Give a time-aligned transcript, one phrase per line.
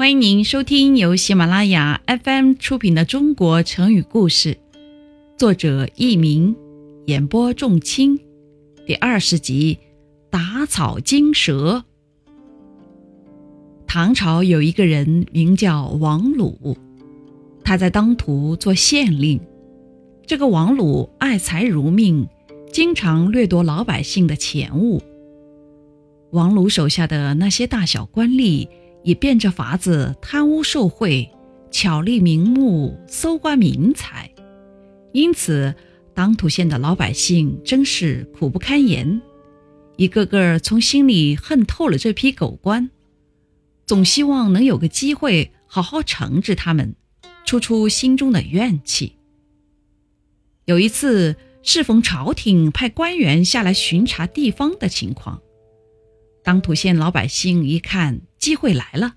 [0.00, 4.54] 欢迎您收听由喜马拉雅 FM 出品的《中国成语故事》，
[5.36, 6.56] 作者佚名，
[7.04, 8.18] 演播仲卿，
[8.86, 9.74] 第二十集
[10.30, 11.84] 《打草惊蛇》。
[13.86, 16.78] 唐朝有一个人名叫王鲁，
[17.62, 19.38] 他在当涂做县令。
[20.24, 22.26] 这个王鲁爱财如命，
[22.72, 25.02] 经常掠夺老百姓的钱物。
[26.30, 28.66] 王鲁手下的那些大小官吏
[29.02, 31.30] 也变着法子贪污受贿，
[31.70, 34.30] 巧立名目搜刮民财，
[35.12, 35.74] 因此
[36.14, 39.22] 当涂县的老百姓真是苦不堪言，
[39.96, 42.90] 一个个从心里恨透了这批狗官，
[43.86, 46.94] 总希望能有个机会好好惩治他们，
[47.44, 49.16] 出出心中的怨气。
[50.66, 55.40] 有一次，适逢朝廷派官员下来巡查地方的情况。
[56.42, 59.16] 当涂县老百姓一看机会来了，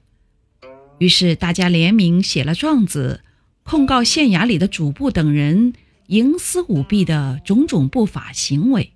[0.99, 3.21] 于是大家联名写了状子，
[3.63, 5.73] 控告县衙里的主簿等人
[6.07, 8.91] 营私舞弊的种种不法行为。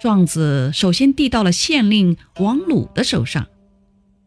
[0.00, 3.46] 状子首先递到了县令王鲁的手上，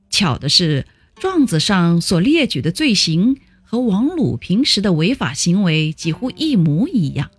[0.10, 7.30] 巧的是，状子上所列举的罪行和王鲁平时的违法行为几乎一模一样。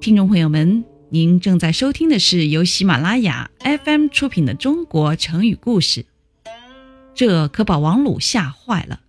[0.00, 0.91] 听众朋友们。
[1.14, 3.50] 您正在收听的是由喜马拉雅
[3.84, 6.06] FM 出品的《中国成语故事》，
[7.14, 9.02] 这可把王鲁吓坏了，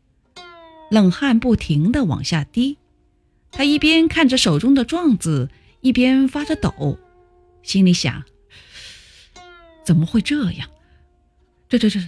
[0.92, 2.78] 冷汗不停地往下滴。
[3.54, 7.00] 他一边看着手中的状子，一边发着抖，
[7.62, 8.26] 心里想：
[9.86, 10.70] 怎么会这样？
[11.70, 12.02] 这、这、这、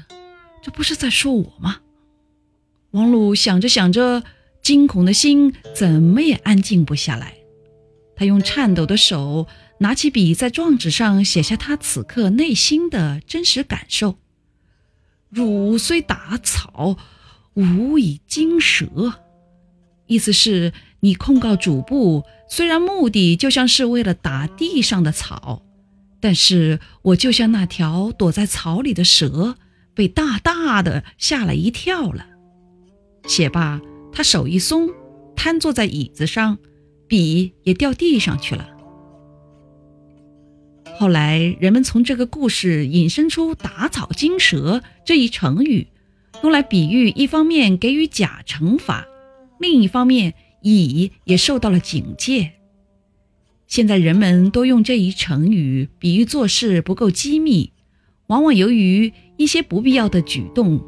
[0.61, 1.77] 这不是在说我吗？
[2.91, 4.23] 王鲁想着想着，
[4.61, 7.35] 惊恐的心怎么也安静不下来。
[8.17, 9.47] 他用颤抖的手。
[9.79, 14.17] 拿起笔，在状纸上写下他此刻内心的真实感受
[15.29, 16.97] ：“汝虽打草，
[17.55, 19.21] 吾以惊蛇。”
[20.07, 20.71] 意思是，
[21.01, 25.63] 你控告主簿，虽然目的就像是为了打地上的草，
[26.19, 29.57] 但是我就像那条躲在草里的蛇，
[29.93, 32.27] 被大大的吓了一跳了。
[33.27, 33.81] 写罢，
[34.13, 34.89] 他手一松，
[35.35, 36.59] 瘫坐在椅子上，
[37.07, 38.74] 笔也掉地上去了。
[40.97, 45.87] 后来，人们从这个故事引申出“打草惊蛇”这一成语，
[46.41, 49.05] 用来比喻一方面给予甲惩罚，
[49.59, 52.53] 另一方面乙也受到了警戒。
[53.67, 57.73] 现在人们都用这一成语比喻做事不够机密，
[58.27, 60.81] 往往由于一些不必要的举动，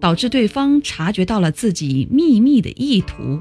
[0.00, 3.38] 导致对方察觉到了自己秘密的意图。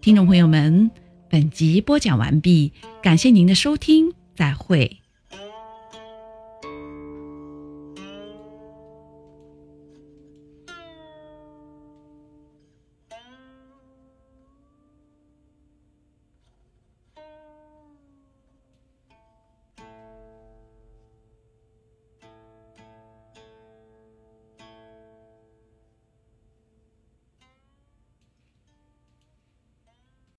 [0.00, 0.88] 听众朋友们。
[1.30, 2.72] 本集播讲完毕，
[3.02, 4.98] 感谢您的收听，再会。